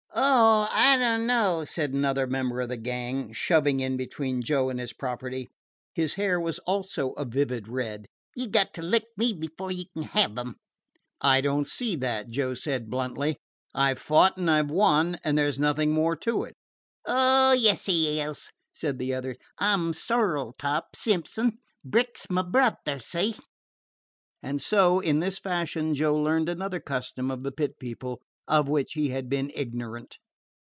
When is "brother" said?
22.41-22.99